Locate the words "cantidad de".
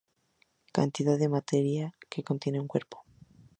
0.73-1.29